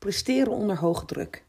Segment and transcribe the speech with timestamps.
[0.00, 1.44] presteren onder hoge druk.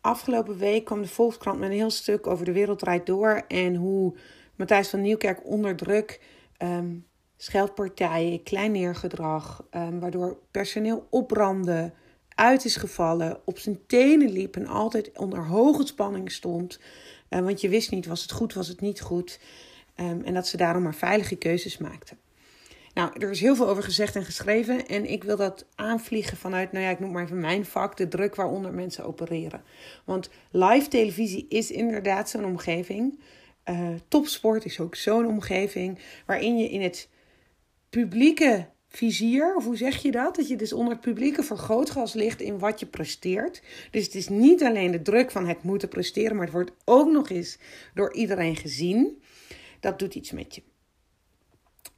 [0.00, 3.74] Afgelopen week kwam de Volkskrant met een heel stuk over de wereld draait door en
[3.74, 4.14] hoe
[4.56, 6.20] Matthijs van Nieuwkerk onder druk
[6.58, 11.92] um, scheldpartijen, kleineergedrag, um, waardoor personeel opbrandde,
[12.34, 16.80] uit is gevallen, op zijn tenen liep en altijd onder hoge spanning stond.
[17.30, 19.40] Uh, want je wist niet, was het goed, was het niet goed.
[19.96, 22.18] Um, en dat ze daarom maar veilige keuzes maakten.
[22.96, 24.86] Nou, er is heel veel over gezegd en geschreven.
[24.86, 28.08] En ik wil dat aanvliegen vanuit, nou ja, ik noem maar even mijn vak, de
[28.08, 29.62] druk waaronder mensen opereren.
[30.04, 33.20] Want live televisie is inderdaad zo'n omgeving.
[33.64, 37.08] Uh, topsport is ook zo'n omgeving waarin je in het
[37.90, 40.36] publieke vizier, of hoe zeg je dat?
[40.36, 43.62] Dat je dus onder het publieke vergrootglas ligt in wat je presteert.
[43.90, 47.10] Dus het is niet alleen de druk van het moeten presteren, maar het wordt ook
[47.10, 47.58] nog eens
[47.94, 49.22] door iedereen gezien.
[49.80, 50.62] Dat doet iets met je.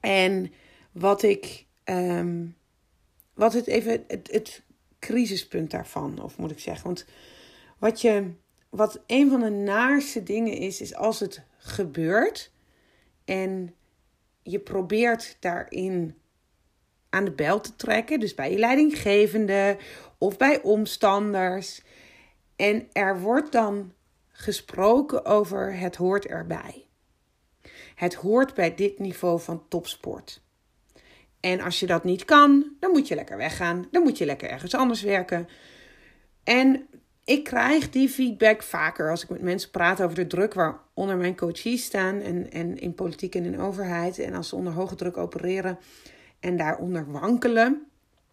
[0.00, 0.52] En
[0.92, 2.56] wat ik, um,
[3.34, 4.62] wat het even, het, het
[4.98, 6.84] crisispunt daarvan, of moet ik zeggen.
[6.84, 7.04] Want
[7.78, 8.30] wat je,
[8.68, 12.50] wat een van de naarste dingen is, is als het gebeurt
[13.24, 13.74] en
[14.42, 16.16] je probeert daarin
[17.10, 19.76] aan de bel te trekken, dus bij je leidinggevende
[20.18, 21.82] of bij omstanders.
[22.56, 23.92] En er wordt dan
[24.28, 26.86] gesproken over het hoort erbij.
[27.94, 30.42] Het hoort bij dit niveau van topsport.
[31.40, 33.86] En als je dat niet kan, dan moet je lekker weggaan.
[33.90, 35.48] Dan moet je lekker ergens anders werken.
[36.44, 36.86] En
[37.24, 41.36] ik krijg die feedback vaker als ik met mensen praat over de druk waaronder mijn
[41.36, 42.20] coaches staan.
[42.20, 44.18] En, en in politiek en in overheid.
[44.18, 45.78] En als ze onder hoge druk opereren
[46.40, 47.86] en daaronder wankelen.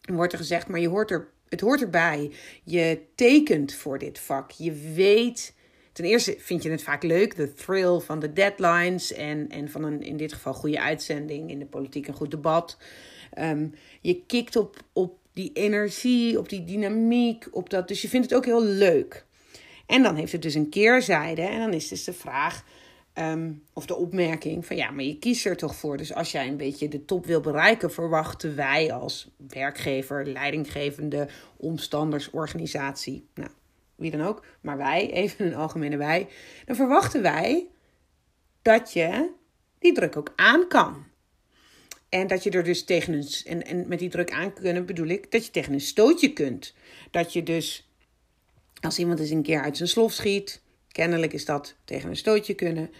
[0.00, 2.32] wordt er gezegd, maar je hoort er, het hoort erbij.
[2.64, 4.50] Je tekent voor dit vak.
[4.50, 5.54] Je weet.
[5.92, 9.84] Ten eerste vind je het vaak leuk, de thrill van de deadlines en, en van
[9.84, 12.78] een in dit geval goede uitzending in de politiek, een goed debat.
[13.38, 17.88] Um, je kikt op, op die energie, op die dynamiek, op dat.
[17.88, 19.24] Dus je vindt het ook heel leuk.
[19.86, 21.42] En dan heeft het dus een keerzijde.
[21.42, 22.64] En dan is dus de vraag
[23.14, 25.96] um, of de opmerking van ja, maar je kiest er toch voor.
[25.96, 33.26] Dus als jij een beetje de top wil bereiken, verwachten wij als werkgever, leidinggevende, omstandersorganisatie,
[33.34, 33.50] nou,
[33.96, 36.28] wie dan ook, maar wij, even een algemene wij,
[36.64, 37.66] dan verwachten wij
[38.62, 39.30] dat je
[39.78, 41.10] die druk ook aan kan.
[42.12, 43.26] En dat je er dus tegen een.
[43.44, 46.74] En, en met die druk aan kunnen bedoel ik dat je tegen een stootje kunt.
[47.10, 47.90] Dat je dus.
[48.80, 50.62] Als iemand eens een keer uit zijn slof schiet.
[50.88, 52.90] Kennelijk is dat tegen een stootje kunnen.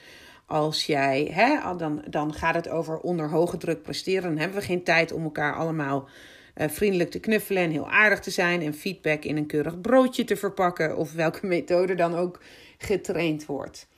[0.47, 1.31] Als jij.
[1.33, 4.23] Hè, dan, dan gaat het over onder hoge druk presteren.
[4.23, 6.09] Dan hebben we geen tijd om elkaar allemaal.
[6.57, 10.25] Uh, vriendelijk te knuffelen en heel aardig te zijn en feedback in een keurig broodje
[10.25, 12.41] te verpakken of welke methode dan ook
[12.79, 13.89] getraind wordt.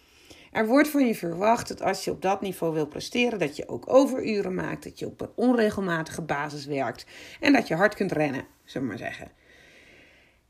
[0.53, 3.69] Er wordt van je verwacht dat als je op dat niveau wil presteren, dat je
[3.69, 7.07] ook overuren maakt, dat je op een onregelmatige basis werkt
[7.41, 9.31] en dat je hard kunt rennen, zullen we maar zeggen.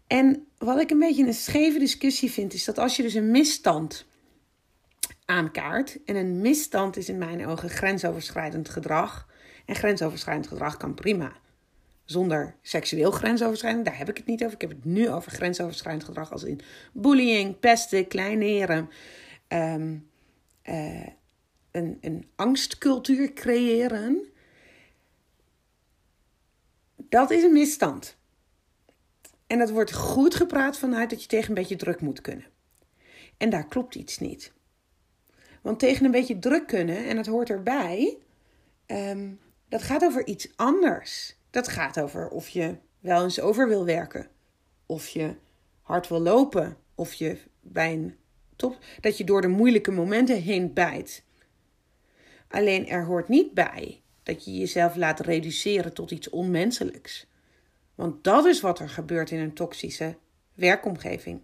[0.07, 3.31] En wat ik een beetje een scheve discussie vind, is dat als je dus een
[3.31, 4.07] misstand
[5.25, 9.29] aankaart, en een misstand is in mijn ogen grensoverschrijdend gedrag,
[9.67, 11.33] en grensoverschrijdend gedrag kan prima
[12.05, 13.85] zonder seksueel grensoverschrijdend.
[13.85, 14.55] Daar heb ik het niet over.
[14.55, 16.61] Ik heb het nu over grensoverschrijdend gedrag als in
[16.93, 18.91] bullying, pesten, kleineren,
[19.49, 20.09] um,
[20.65, 21.07] uh,
[21.71, 24.25] een, een angstcultuur creëren,
[26.97, 28.17] dat is een misstand.
[29.47, 32.47] En dat wordt goed gepraat vanuit dat je tegen een beetje druk moet kunnen.
[33.37, 34.53] En daar klopt iets niet.
[35.63, 38.19] Want tegen een beetje druk kunnen, en dat hoort erbij,
[38.87, 41.37] um, dat gaat over iets anders.
[41.55, 44.29] Dat gaat over of je wel eens over wil werken,
[44.87, 45.35] of je
[45.83, 48.17] hard wil lopen, of je bij een
[48.57, 51.25] Top, dat je door de moeilijke momenten heen bijt.
[52.49, 57.27] Alleen er hoort niet bij dat je jezelf laat reduceren tot iets onmenselijks.
[57.95, 60.17] Want dat is wat er gebeurt in een toxische
[60.55, 61.41] werkomgeving.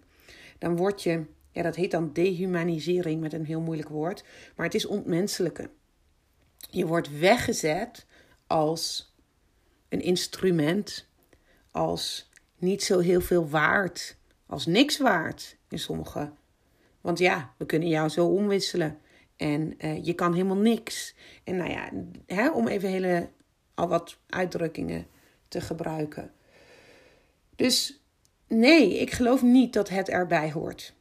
[0.57, 4.23] Dan word je, ja, dat heet dan dehumanisering met een heel moeilijk woord,
[4.55, 5.69] maar het is ontmenselijke.
[6.69, 8.05] Je wordt weggezet
[8.47, 9.10] als
[9.91, 11.07] een instrument,
[11.71, 16.31] als niet zo heel veel waard, als niks waard in sommige
[17.01, 18.99] want ja, we kunnen jou zo omwisselen.
[19.37, 21.15] En uh, je kan helemaal niks.
[21.43, 21.89] En nou ja,
[22.25, 23.29] hè, om even hele,
[23.73, 25.07] al wat uitdrukkingen
[25.47, 26.31] te gebruiken.
[27.55, 28.01] Dus
[28.47, 30.93] nee, ik geloof niet dat het erbij hoort.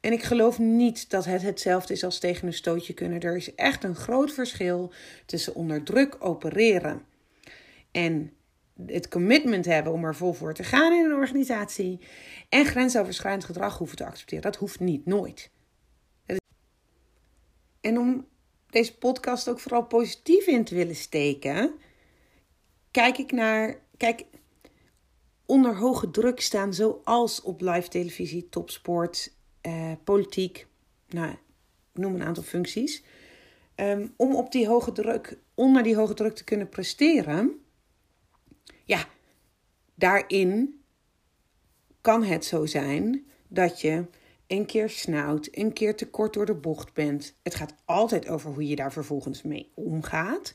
[0.00, 3.20] En ik geloof niet dat het hetzelfde is als tegen een stootje kunnen.
[3.20, 4.92] Er is echt een groot verschil
[5.26, 7.02] tussen onder druk opereren
[7.94, 8.32] en
[8.86, 12.00] het commitment hebben om er vol voor te gaan in een organisatie
[12.48, 14.42] en grensoverschrijdend gedrag hoeven te accepteren.
[14.42, 15.50] Dat hoeft niet, nooit.
[17.80, 18.26] En om
[18.70, 21.74] deze podcast ook vooral positief in te willen steken,
[22.90, 23.82] kijk ik naar.
[23.96, 24.24] Kijk,
[25.46, 30.66] onder hoge druk staan, zoals op live televisie, topsport, eh, politiek,
[31.08, 31.38] nou, ik
[31.92, 33.02] noem een aantal functies.
[33.74, 37.63] Ehm, om op die hoge druk, onder die hoge druk te kunnen presteren,
[38.84, 39.04] ja,
[39.94, 40.80] daarin
[42.00, 44.04] kan het zo zijn dat je
[44.46, 47.34] een keer snauwt, een keer te kort door de bocht bent.
[47.42, 50.54] Het gaat altijd over hoe je daar vervolgens mee omgaat.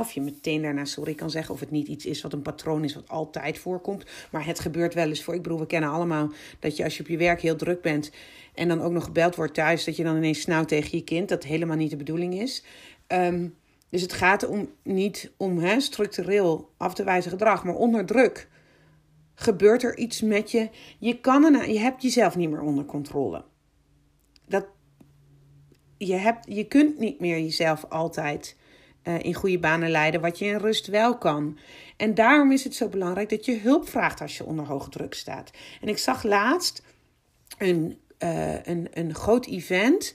[0.00, 2.84] of je meteen daarna sorry kan zeggen, of het niet iets is wat een patroon
[2.84, 4.04] is wat altijd voorkomt.
[4.30, 5.34] Maar het gebeurt wel eens voor.
[5.34, 8.10] Ik bedoel, we kennen allemaal dat je als je op je werk heel druk bent
[8.54, 11.28] en dan ook nog gebeld wordt thuis, dat je dan ineens snauwt tegen je kind.
[11.28, 12.64] Dat helemaal niet de bedoeling is.
[13.06, 13.48] Ehm,
[13.92, 18.48] dus het gaat om, niet om he, structureel af te wijzen gedrag, maar onder druk
[19.34, 20.68] gebeurt er iets met je.
[20.98, 23.44] Je, kan er, je hebt jezelf niet meer onder controle.
[24.46, 24.66] Dat,
[25.98, 28.56] je, hebt, je kunt niet meer jezelf altijd
[29.04, 31.58] uh, in goede banen leiden, wat je in rust wel kan.
[31.96, 35.14] En daarom is het zo belangrijk dat je hulp vraagt als je onder hoge druk
[35.14, 35.50] staat.
[35.80, 36.82] En ik zag laatst
[37.58, 40.14] een, uh, een, een groot event.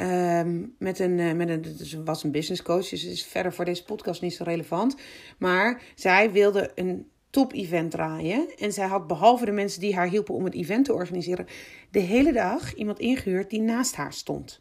[0.00, 3.84] Um, met een, uh, met een, was een business coach, dus is verder voor deze
[3.84, 4.96] podcast niet zo relevant.
[5.38, 8.56] Maar zij wilde een top-event draaien.
[8.56, 11.46] En zij had behalve de mensen die haar hielpen om het event te organiseren,
[11.90, 14.60] de hele dag iemand ingehuurd die naast haar stond.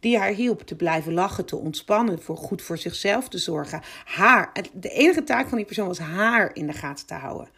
[0.00, 3.82] Die haar hielp te blijven lachen, te ontspannen, voor goed voor zichzelf te zorgen.
[4.04, 7.48] Haar, de enige taak van die persoon was haar in de gaten te houden.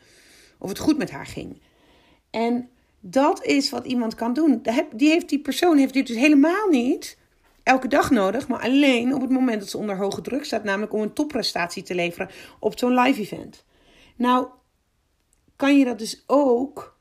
[0.58, 1.60] Of het goed met haar ging.
[2.30, 2.68] En
[3.06, 4.62] dat is wat iemand kan doen.
[4.92, 7.18] Die, heeft, die persoon heeft dit dus helemaal niet
[7.62, 10.92] elke dag nodig, maar alleen op het moment dat ze onder hoge druk staat, namelijk
[10.92, 13.64] om een topprestatie te leveren op zo'n live event.
[14.16, 14.46] Nou,
[15.56, 16.98] kan je dat dus ook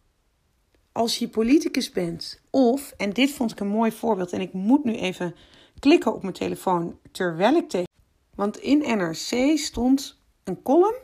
[0.92, 2.42] als je politicus bent.
[2.50, 5.36] Of, en dit vond ik een mooi voorbeeld, en ik moet nu even
[5.80, 7.92] klikken op mijn telefoon terwijl ik tegen.
[8.36, 10.98] Want in NRC stond een column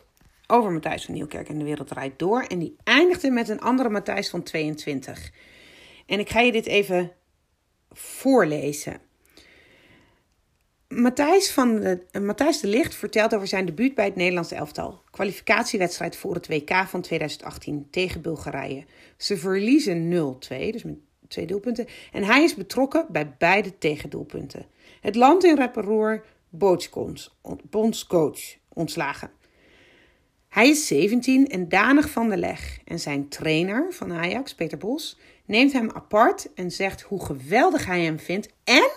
[0.52, 2.42] over Matthijs van Nieuwkerk en de wereld rijdt door.
[2.42, 5.32] En die eindigde met een andere Matthijs van 22.
[6.06, 7.12] En ik ga je dit even
[7.92, 9.02] voorlezen.
[10.88, 15.02] Matthijs, van de, Matthijs de Licht vertelt over zijn debuut bij het Nederlandse elftal.
[15.12, 18.86] Kwalificatiewedstrijd voor het WK van 2018 tegen Bulgarije.
[19.18, 20.98] Ze verliezen 0-2, dus met
[21.28, 21.88] twee doelpunten.
[22.12, 24.66] En hij is betrokken bij beide tegendoelpunten.
[25.02, 26.26] Het land in Rapperoer,
[27.70, 28.40] bondscoach,
[28.74, 29.32] ontslagen.
[30.50, 32.80] Hij is 17 en danig van de leg.
[32.86, 38.04] En zijn trainer van Ajax, Peter Bos, neemt hem apart en zegt hoe geweldig hij
[38.04, 38.90] hem vindt en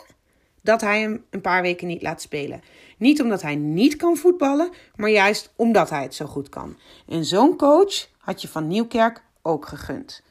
[0.63, 2.63] dat hij hem een paar weken niet laat spelen.
[2.99, 6.79] Niet omdat hij niet kan voetballen, maar juist omdat hij het zo goed kan.
[7.09, 10.23] En zo'n coach had je van Nieuwkerk ook gegund.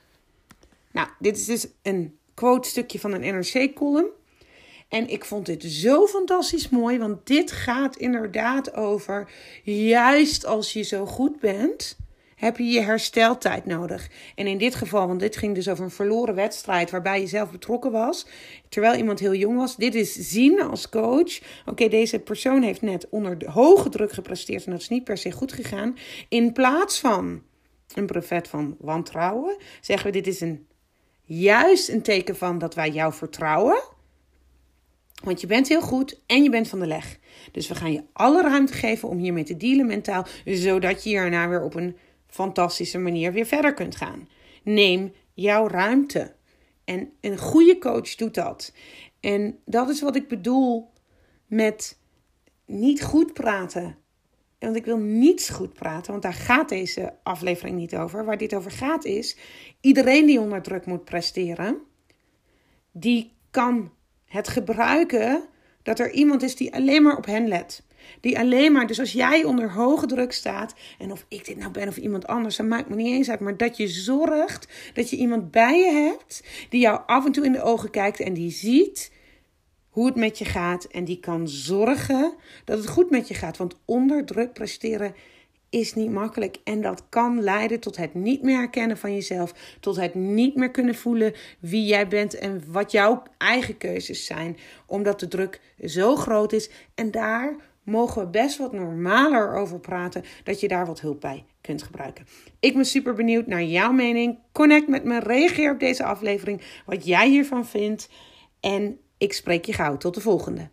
[0.91, 4.09] Nou, dit is dus een quote stukje van een NRC-column.
[4.91, 9.31] En ik vond dit zo fantastisch mooi, want dit gaat inderdaad over
[9.63, 11.97] juist als je zo goed bent,
[12.35, 14.09] heb je je hersteltijd nodig.
[14.35, 17.51] En in dit geval, want dit ging dus over een verloren wedstrijd waarbij je zelf
[17.51, 18.27] betrokken was,
[18.69, 19.75] terwijl iemand heel jong was.
[19.75, 21.39] Dit is zien als coach.
[21.65, 25.17] Oké, deze persoon heeft net onder de hoge druk gepresteerd en dat is niet per
[25.17, 25.97] se goed gegaan.
[26.29, 27.41] In plaats van
[27.93, 30.67] een brevet van wantrouwen, zeggen we dit is een
[31.23, 33.90] juist een teken van dat wij jou vertrouwen.
[35.23, 37.19] Want je bent heel goed en je bent van de leg.
[37.51, 41.49] Dus we gaan je alle ruimte geven om hiermee te dealen mentaal, zodat je hierna
[41.49, 41.97] weer op een
[42.27, 44.29] fantastische manier weer verder kunt gaan.
[44.63, 46.33] Neem jouw ruimte.
[46.83, 48.73] En een goede coach doet dat.
[49.19, 50.89] En dat is wat ik bedoel
[51.47, 51.99] met
[52.65, 53.97] niet goed praten.
[54.59, 58.25] Want ik wil niets goed praten, want daar gaat deze aflevering niet over.
[58.25, 59.37] Waar dit over gaat is,
[59.81, 61.77] iedereen die onder druk moet presteren,
[62.91, 63.91] die kan
[64.31, 65.43] het gebruiken
[65.83, 67.83] dat er iemand is die alleen maar op hen let.
[68.19, 71.71] Die alleen maar, dus als jij onder hoge druk staat, en of ik dit nou
[71.71, 75.09] ben of iemand anders, dat maakt me niet eens uit, maar dat je zorgt dat
[75.09, 78.33] je iemand bij je hebt die jou af en toe in de ogen kijkt en
[78.33, 79.11] die ziet
[79.89, 82.33] hoe het met je gaat en die kan zorgen
[82.65, 83.57] dat het goed met je gaat.
[83.57, 85.15] Want onder druk presteren
[85.71, 89.95] is niet makkelijk en dat kan leiden tot het niet meer herkennen van jezelf, tot
[89.95, 95.19] het niet meer kunnen voelen wie jij bent en wat jouw eigen keuzes zijn, omdat
[95.19, 100.59] de druk zo groot is en daar mogen we best wat normaler over praten, dat
[100.59, 102.25] je daar wat hulp bij kunt gebruiken.
[102.59, 104.39] Ik ben super benieuwd naar jouw mening.
[104.51, 108.09] Connect met me, reageer op deze aflevering, wat jij hiervan vindt.
[108.59, 109.97] En ik spreek je gauw.
[109.97, 110.69] Tot de volgende.